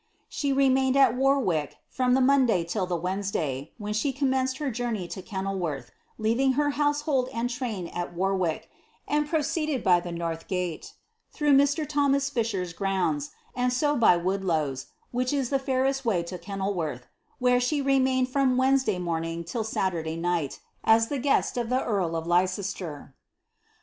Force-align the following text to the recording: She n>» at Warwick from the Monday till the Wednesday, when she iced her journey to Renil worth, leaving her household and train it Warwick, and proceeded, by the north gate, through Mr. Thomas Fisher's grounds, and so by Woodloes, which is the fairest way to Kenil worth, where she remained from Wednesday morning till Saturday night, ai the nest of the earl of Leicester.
She 0.27 0.49
n>» 0.51 0.95
at 0.95 1.15
Warwick 1.15 1.77
from 1.87 2.15
the 2.15 2.21
Monday 2.21 2.63
till 2.63 2.87
the 2.87 2.95
Wednesday, 2.97 3.71
when 3.77 3.93
she 3.93 4.11
iced 4.19 4.57
her 4.57 4.71
journey 4.71 5.07
to 5.07 5.21
Renil 5.21 5.59
worth, 5.59 5.91
leaving 6.17 6.53
her 6.53 6.71
household 6.71 7.29
and 7.31 7.51
train 7.51 7.85
it 7.85 8.13
Warwick, 8.13 8.67
and 9.07 9.29
proceeded, 9.29 9.83
by 9.83 9.99
the 9.99 10.11
north 10.11 10.47
gate, 10.47 10.93
through 11.31 11.53
Mr. 11.53 11.87
Thomas 11.87 12.31
Fisher's 12.31 12.73
grounds, 12.73 13.29
and 13.55 13.71
so 13.71 13.95
by 13.95 14.17
Woodloes, 14.17 14.87
which 15.11 15.31
is 15.31 15.51
the 15.51 15.59
fairest 15.59 16.03
way 16.03 16.23
to 16.23 16.39
Kenil 16.39 16.73
worth, 16.73 17.05
where 17.37 17.59
she 17.59 17.79
remained 17.79 18.27
from 18.29 18.57
Wednesday 18.57 18.97
morning 18.97 19.43
till 19.43 19.63
Saturday 19.63 20.15
night, 20.15 20.61
ai 20.83 20.97
the 20.97 21.19
nest 21.19 21.57
of 21.57 21.69
the 21.69 21.83
earl 21.83 22.15
of 22.15 22.25
Leicester. 22.25 23.13